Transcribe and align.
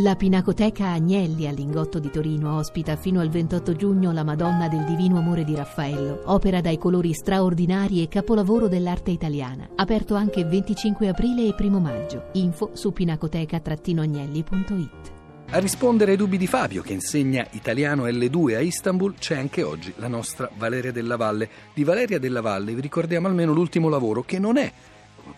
La 0.00 0.14
Pinacoteca 0.14 0.90
Agnelli 0.90 1.48
a 1.48 1.50
Lingotto 1.50 1.98
di 1.98 2.08
Torino 2.08 2.56
ospita 2.56 2.94
fino 2.94 3.20
al 3.20 3.30
28 3.30 3.74
giugno 3.74 4.12
la 4.12 4.22
Madonna 4.22 4.68
del 4.68 4.84
Divino 4.84 5.18
Amore 5.18 5.42
di 5.42 5.56
Raffaello, 5.56 6.22
opera 6.26 6.60
dai 6.60 6.78
colori 6.78 7.12
straordinari 7.12 8.00
e 8.00 8.08
capolavoro 8.08 8.68
dell'arte 8.68 9.10
italiana. 9.10 9.68
Aperto 9.74 10.14
anche 10.14 10.44
25 10.44 11.08
aprile 11.08 11.48
e 11.48 11.54
1 11.58 11.80
maggio. 11.80 12.28
Info 12.34 12.70
su 12.74 12.92
pinacoteca-agnelli.it. 12.92 15.16
A 15.50 15.58
rispondere 15.58 16.12
ai 16.12 16.16
dubbi 16.16 16.36
di 16.36 16.46
Fabio, 16.46 16.82
che 16.82 16.92
insegna 16.92 17.44
italiano 17.52 18.04
L2 18.04 18.54
a 18.54 18.60
Istanbul, 18.60 19.14
c'è 19.18 19.36
anche 19.36 19.62
oggi 19.62 19.92
la 19.96 20.06
nostra 20.06 20.48
Valeria 20.58 20.92
Della 20.92 21.16
Valle. 21.16 21.48
Di 21.74 21.84
Valeria 21.84 22.20
Della 22.20 22.42
Valle 22.42 22.74
vi 22.74 22.82
ricordiamo 22.82 23.26
almeno 23.26 23.52
l'ultimo 23.52 23.88
lavoro, 23.88 24.22
che 24.22 24.38
non 24.38 24.58
è 24.58 24.70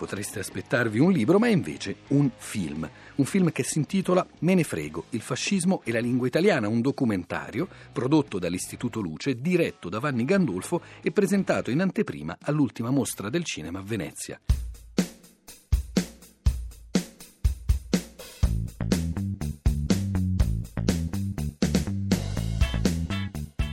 potreste 0.01 0.39
aspettarvi 0.39 0.98
un 0.98 1.12
libro, 1.12 1.39
ma 1.39 1.48
è 1.48 1.51
invece 1.51 1.96
un 2.09 2.30
film. 2.35 2.89
Un 3.17 3.25
film 3.27 3.53
che 3.53 3.62
si 3.62 3.77
intitola 3.77 4.27
Me 4.39 4.55
ne 4.55 4.64
frego, 4.64 5.05
il 5.11 5.21
fascismo 5.21 5.82
e 5.85 5.93
la 5.93 6.00
lingua 6.00 6.27
italiana, 6.27 6.68
un 6.68 6.81
documentario 6.81 7.68
prodotto 7.93 8.39
dall'Istituto 8.39 9.00
Luce, 9.00 9.43
diretto 9.43 9.91
da 9.91 9.99
Vanni 9.99 10.25
Gandolfo 10.25 10.81
e 11.03 11.13
presentato 11.13 11.71
in 11.71 11.82
anteprima 11.82 12.39
all'ultima 12.41 12.89
mostra 12.89 13.29
del 13.29 13.44
cinema 13.44 13.81
a 13.81 13.82
Venezia. 13.82 14.41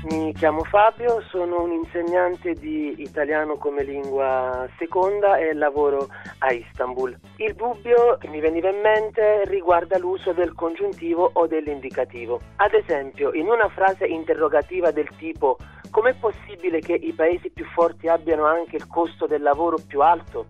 Mi 0.10 0.32
chiamo 0.34 0.64
Fabio, 0.64 1.22
sono 1.28 1.64
un 1.64 1.72
insegnante 1.72 2.54
di 2.54 3.02
italiano 3.02 3.58
come 3.58 3.84
lingua 3.84 4.66
seconda 4.78 5.38
e 5.38 5.54
lavoro 5.54 6.08
a 6.38 6.54
Istanbul. 6.54 7.14
Il 7.36 7.54
dubbio 7.56 8.16
che 8.18 8.30
mi 8.30 8.40
veniva 8.40 8.70
in 8.70 8.80
mente 8.80 9.44
riguarda 9.48 9.98
l'uso 9.98 10.32
del 10.32 10.54
congiuntivo 10.54 11.30
o 11.34 11.46
dell'indicativo. 11.46 12.40
Ad 12.56 12.74
esempio, 12.74 13.34
in 13.34 13.50
una 13.50 13.68
frase 13.68 14.06
interrogativa 14.06 14.92
del 14.92 15.10
tipo 15.18 15.58
com'è 15.92 16.14
possibile 16.14 16.80
che 16.80 16.94
i 16.94 17.12
paesi 17.12 17.50
più 17.50 17.66
forti 17.66 18.08
abbiano 18.08 18.46
anche 18.46 18.78
il 18.78 18.88
costo 18.88 19.28
del 19.28 19.42
lavoro 19.42 19.76
più 19.86 20.00
alto? 20.00 20.48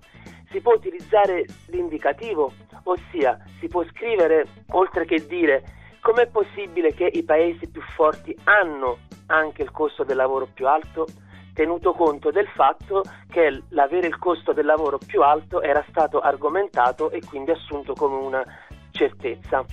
Si 0.52 0.62
può 0.62 0.74
utilizzare 0.74 1.46
l'indicativo, 1.70 2.52
ossia 2.84 3.44
si 3.60 3.68
può 3.68 3.84
scrivere, 3.86 4.46
oltre 4.74 5.06
che 5.06 5.26
dire, 5.26 5.64
com'è 6.00 6.28
possibile 6.28 6.94
che 6.94 7.10
i 7.12 7.24
paesi 7.24 7.68
più 7.68 7.82
forti 7.96 8.38
hanno 8.44 9.00
anche 9.28 9.62
il 9.62 9.72
costo 9.72 10.04
del 10.04 10.16
lavoro 10.18 10.48
più 10.54 10.68
alto, 10.68 11.06
tenuto 11.54 11.94
conto 11.94 12.32
del 12.32 12.48
fatto 12.48 13.04
che 13.30 13.64
l'avere 13.70 14.08
il 14.08 14.18
costo 14.20 14.54
del 14.54 14.66
lavoro 14.66 15.00
più 15.04 15.22
alto 15.22 15.62
era 15.62 15.84
stato 15.90 16.20
argomentato 16.20 17.10
e 17.10 17.22
quindi 17.26 17.52
assunto 17.52 17.94
come 17.94 18.16
una 18.16 18.44
certezza. 18.92 19.66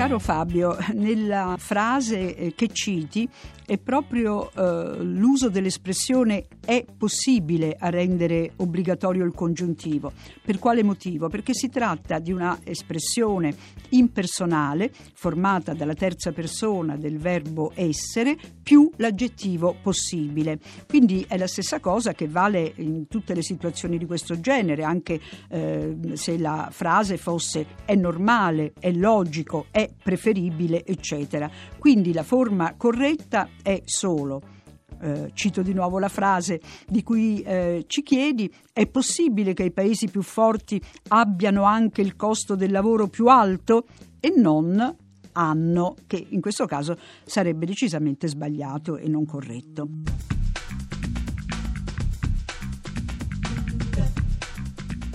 Caro 0.00 0.18
Fabio, 0.18 0.78
nella 0.94 1.56
frase 1.58 2.34
eh, 2.34 2.54
che 2.54 2.68
citi 2.68 3.28
è 3.70 3.78
proprio 3.78 4.50
eh, 4.50 5.00
l'uso 5.00 5.48
dell'espressione 5.48 6.46
è 6.64 6.84
possibile 6.98 7.76
a 7.78 7.88
rendere 7.88 8.54
obbligatorio 8.56 9.24
il 9.24 9.32
congiuntivo. 9.32 10.10
Per 10.42 10.58
quale 10.58 10.82
motivo? 10.82 11.28
Perché 11.28 11.54
si 11.54 11.68
tratta 11.68 12.18
di 12.18 12.32
una 12.32 12.58
espressione 12.64 13.54
impersonale 13.90 14.90
formata 15.14 15.72
dalla 15.72 15.94
terza 15.94 16.32
persona 16.32 16.96
del 16.96 17.18
verbo 17.18 17.70
essere 17.76 18.36
più 18.60 18.90
l'aggettivo 18.96 19.76
possibile. 19.80 20.58
Quindi 20.88 21.24
è 21.28 21.38
la 21.38 21.46
stessa 21.46 21.78
cosa 21.78 22.12
che 22.12 22.26
vale 22.26 22.72
in 22.78 23.06
tutte 23.06 23.34
le 23.34 23.42
situazioni 23.42 23.98
di 23.98 24.06
questo 24.06 24.40
genere, 24.40 24.82
anche 24.82 25.20
eh, 25.48 25.96
se 26.14 26.38
la 26.38 26.70
frase 26.72 27.16
fosse 27.18 27.66
è 27.84 27.94
normale, 27.94 28.72
è 28.80 28.90
logico, 28.90 29.66
è 29.70 29.88
preferibile, 30.02 30.84
eccetera. 30.84 31.48
Quindi 31.78 32.12
la 32.12 32.24
forma 32.24 32.74
corretta 32.76 33.48
è 33.62 33.82
solo. 33.84 34.58
Eh, 35.02 35.30
cito 35.32 35.62
di 35.62 35.72
nuovo 35.72 35.98
la 35.98 36.08
frase 36.08 36.60
di 36.86 37.02
cui 37.02 37.40
eh, 37.40 37.84
ci 37.86 38.02
chiedi, 38.02 38.52
è 38.72 38.86
possibile 38.86 39.54
che 39.54 39.62
i 39.62 39.72
paesi 39.72 40.08
più 40.08 40.20
forti 40.20 40.80
abbiano 41.08 41.62
anche 41.62 42.02
il 42.02 42.16
costo 42.16 42.54
del 42.54 42.70
lavoro 42.70 43.06
più 43.06 43.26
alto 43.28 43.86
e 44.20 44.32
non 44.36 44.96
hanno, 45.32 45.94
che 46.06 46.26
in 46.28 46.40
questo 46.40 46.66
caso 46.66 46.98
sarebbe 47.24 47.64
decisamente 47.64 48.28
sbagliato 48.28 48.96
e 48.96 49.08
non 49.08 49.24
corretto. 49.24 49.88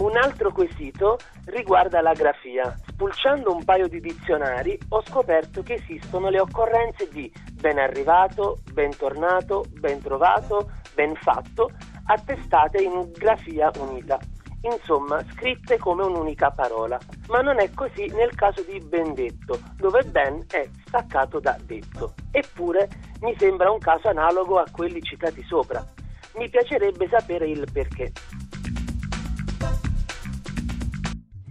Un 0.06 0.18
altro 0.18 0.52
quesito 0.52 1.18
riguarda 1.46 2.00
la 2.00 2.14
grafia. 2.14 2.78
Spulciando 2.90 3.52
un 3.52 3.64
paio 3.64 3.88
di 3.88 4.00
dizionari 4.00 4.78
ho 4.90 5.02
scoperto 5.04 5.64
che 5.64 5.74
esistono 5.74 6.30
le 6.30 6.40
occorrenze 6.40 7.10
di 7.10 7.34
ben 7.60 7.80
arrivato, 7.80 8.60
bentornato, 8.72 9.66
ben 9.72 10.00
trovato, 10.04 10.70
ben 10.94 11.16
fatto, 11.16 11.72
attestate 12.06 12.84
in 12.84 13.12
grafia 13.14 13.72
unita. 13.80 14.20
Insomma, 14.62 15.26
scritte 15.34 15.80
come 15.80 16.04
un'unica 16.04 16.52
parola. 16.52 17.00
Ma 17.30 17.42
non 17.42 17.60
è 17.60 17.72
così 17.74 18.06
nel 18.14 18.36
caso 18.36 18.62
di 18.62 18.80
bendetto, 18.80 19.60
dove 19.76 20.04
ben 20.04 20.46
è 20.52 20.70
staccato 20.86 21.40
da 21.40 21.58
detto. 21.66 22.14
Eppure 22.30 22.90
mi 23.22 23.36
sembra 23.40 23.72
un 23.72 23.80
caso 23.80 24.10
analogo 24.10 24.60
a 24.60 24.66
quelli 24.72 25.02
citati 25.02 25.42
sopra. 25.42 25.84
Mi 26.36 26.48
piacerebbe 26.48 27.08
sapere 27.10 27.48
il 27.48 27.68
perché. 27.74 28.12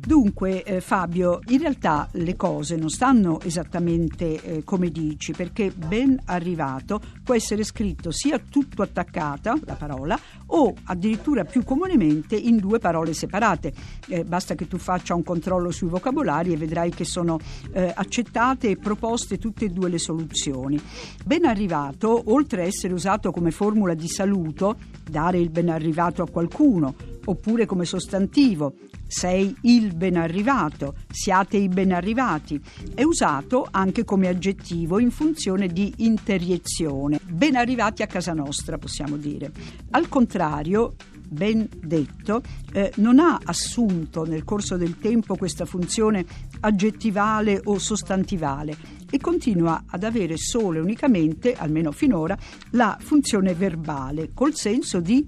Dunque 0.07 0.63
eh, 0.65 0.81
Fabio, 0.83 1.41
in 1.47 1.61
realtà 1.61 2.09
le 2.13 2.37
cose 2.37 2.77
non 2.77 2.91
stanno 2.91 3.41
esattamente 3.41 4.43
eh, 4.43 4.63
come 4.63 4.91
dici, 4.91 5.33
perché 5.33 5.73
ben 5.75 6.21
arrivato 6.27 7.01
può 7.23 7.35
essere 7.35 7.65
scritto 7.65 8.11
sia 8.11 8.39
tutto 8.39 8.83
attaccata, 8.83 9.59
la 9.65 9.75
parola, 9.75 10.19
o 10.47 10.75
addirittura 10.85 11.45
più 11.45 11.65
comunemente 11.65 12.37
in 12.37 12.59
due 12.59 12.79
parole 12.79 13.15
separate. 13.15 13.73
Eh, 14.09 14.25
basta 14.25 14.55
che 14.55 14.69
tu 14.69 14.77
faccia 14.77 15.15
un 15.15 15.23
controllo 15.23 15.71
sui 15.71 15.89
vocabolari 15.89 16.53
e 16.53 16.59
vedrai 16.59 16.91
che 16.91 17.07
sono 17.07 17.39
eh, 17.73 17.91
accettate 17.95 18.69
e 18.69 18.77
proposte 18.77 19.39
tutte 19.39 19.65
e 19.65 19.69
due 19.71 19.89
le 19.89 19.99
soluzioni. 19.99 20.79
Ben 21.25 21.47
arrivato, 21.47 22.25
oltre 22.27 22.63
a 22.63 22.67
essere 22.67 22.93
usato 22.93 23.31
come 23.31 23.51
formula 23.51 23.95
di 23.95 24.09
saluto, 24.09 24.77
dare 25.03 25.39
il 25.39 25.49
ben 25.49 25.71
arrivato 25.71 26.23
a 26.23 26.29
qualcuno, 26.29 26.95
oppure 27.25 27.67
come 27.67 27.85
sostantivo, 27.85 28.75
sei 29.07 29.55
il 29.63 29.95
ben 29.95 30.17
arrivato, 30.17 30.97
siate 31.11 31.57
i 31.57 31.69
ben 31.69 31.93
arrivati. 31.93 32.61
È 32.95 33.03
usato 33.03 33.67
anche 33.71 34.05
come 34.05 34.29
aggettivo 34.29 34.99
in 34.99 35.11
funzione 35.11 35.69
di 35.69 35.93
interiezione. 35.99 37.21
Ben 37.29 37.57
arrivati 37.57 38.03
a 38.03 38.07
casa 38.07 38.33
nostra, 38.33 38.79
possiamo 38.79 39.17
dire. 39.17 39.53
Al 39.91 40.09
contrario, 40.09 40.95
ben 41.29 41.69
detto, 41.81 42.43
eh, 42.73 42.93
non 42.97 43.19
ha 43.19 43.41
assunto 43.45 44.25
nel 44.25 44.45
corso 44.45 44.77
del 44.77 44.99
tempo 44.99 45.37
questa 45.37 45.65
funzione 45.65 46.25
aggettivale 46.61 47.61
o 47.65 47.79
sostantivale 47.79 48.77
e 49.11 49.19
continua 49.19 49.85
ad 49.87 50.03
avere 50.03 50.37
solo 50.37 50.79
e 50.79 50.81
unicamente, 50.81 51.55
almeno 51.55 51.93
finora, 51.93 52.37
la 52.71 52.97
funzione 53.01 53.55
verbale, 53.55 54.31
col 54.35 54.55
senso 54.55 55.01
di 55.01 55.27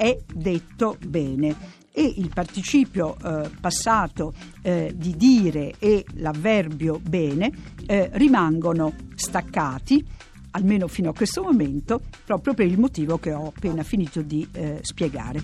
è 0.00 0.18
detto 0.32 0.96
bene 1.06 1.54
e 1.92 2.14
il 2.16 2.30
participio 2.32 3.18
eh, 3.22 3.50
passato 3.60 4.32
eh, 4.62 4.92
di 4.94 5.14
dire 5.14 5.74
e 5.78 6.06
l'avverbio 6.14 6.98
bene 6.98 7.52
eh, 7.86 8.08
rimangono 8.14 8.94
staccati 9.14 10.02
almeno 10.52 10.88
fino 10.88 11.10
a 11.10 11.12
questo 11.12 11.42
momento 11.42 12.00
proprio 12.24 12.54
per 12.54 12.64
il 12.64 12.78
motivo 12.78 13.18
che 13.18 13.34
ho 13.34 13.48
appena 13.48 13.82
finito 13.82 14.22
di 14.22 14.48
eh, 14.52 14.78
spiegare. 14.80 15.42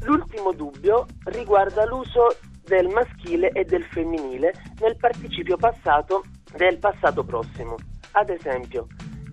L'ultimo 0.00 0.52
dubbio 0.52 1.06
riguarda 1.24 1.86
l'uso 1.86 2.36
del 2.62 2.88
maschile 2.88 3.52
e 3.52 3.64
del 3.64 3.84
femminile 3.84 4.52
nel 4.80 4.98
participio 4.98 5.56
passato 5.56 6.24
del 6.54 6.76
passato 6.76 7.24
prossimo. 7.24 7.76
Ad 8.10 8.28
esempio, 8.28 8.86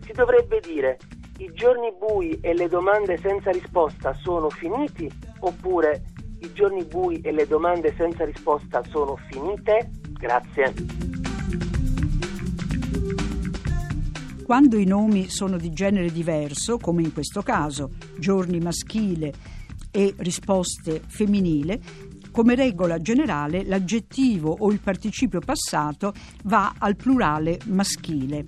si 0.09 0.15
dovrebbe 0.15 0.59
dire 0.59 0.97
i 1.39 1.51
giorni 1.53 1.93
bui 1.97 2.37
e 2.41 2.53
le 2.53 2.67
domande 2.67 3.17
senza 3.17 3.49
risposta 3.51 4.13
sono 4.21 4.49
finiti 4.49 5.09
oppure 5.39 6.03
i 6.41 6.51
giorni 6.51 6.83
bui 6.83 7.21
e 7.21 7.31
le 7.31 7.47
domande 7.47 7.93
senza 7.97 8.25
risposta 8.25 8.83
sono 8.83 9.15
finite? 9.29 9.89
Grazie. 10.19 10.73
Quando 14.43 14.77
i 14.77 14.85
nomi 14.85 15.29
sono 15.29 15.57
di 15.57 15.71
genere 15.71 16.11
diverso, 16.11 16.77
come 16.77 17.03
in 17.03 17.13
questo 17.13 17.41
caso, 17.41 17.91
giorni 18.17 18.59
maschile 18.59 19.31
e 19.91 20.13
risposte 20.17 21.01
femminile, 21.07 21.79
come 22.31 22.55
regola 22.55 22.99
generale 22.99 23.63
l'aggettivo 23.63 24.55
o 24.59 24.71
il 24.71 24.79
participio 24.79 25.39
passato 25.39 26.13
va 26.43 26.73
al 26.77 26.95
plurale 26.95 27.59
maschile 27.67 28.43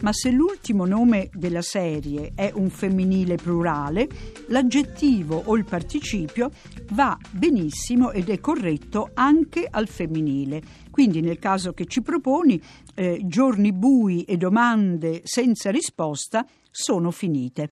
ma 0.00 0.12
se 0.12 0.30
l'ultimo 0.30 0.84
nome 0.84 1.30
della 1.32 1.62
serie 1.62 2.32
è 2.34 2.52
un 2.54 2.70
femminile 2.70 3.36
plurale, 3.36 4.08
l'aggettivo 4.48 5.42
o 5.44 5.56
il 5.56 5.64
participio 5.64 6.50
va 6.92 7.16
benissimo 7.30 8.10
ed 8.10 8.28
è 8.28 8.40
corretto 8.40 9.10
anche 9.14 9.66
al 9.70 9.88
femminile. 9.88 10.62
Quindi 10.90 11.20
nel 11.20 11.38
caso 11.38 11.72
che 11.72 11.86
ci 11.86 12.02
proponi, 12.02 12.60
eh, 12.94 13.20
giorni 13.24 13.72
bui 13.72 14.22
e 14.24 14.36
domande 14.36 15.22
senza 15.24 15.70
risposta 15.70 16.46
sono 16.70 17.10
finite. 17.10 17.62